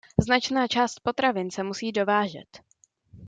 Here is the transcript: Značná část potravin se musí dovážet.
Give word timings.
Značná 0.19 0.67
část 0.67 0.99
potravin 0.99 1.51
se 1.51 1.63
musí 1.63 1.91
dovážet. 1.91 2.47